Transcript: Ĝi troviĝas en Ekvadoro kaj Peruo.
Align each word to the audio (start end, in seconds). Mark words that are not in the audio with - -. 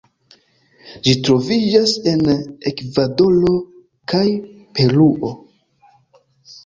Ĝi 1.07 1.13
troviĝas 1.27 1.93
en 2.13 2.23
Ekvadoro 2.71 3.53
kaj 4.15 4.25
Peruo. 4.79 5.35